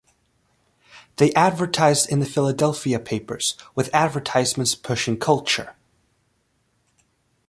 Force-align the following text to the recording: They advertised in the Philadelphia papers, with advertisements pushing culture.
They 1.17 1.31
advertised 1.35 2.09
in 2.09 2.19
the 2.21 2.25
Philadelphia 2.25 2.97
papers, 2.99 3.55
with 3.75 3.93
advertisements 3.93 4.73
pushing 4.73 5.19
culture. 5.19 5.75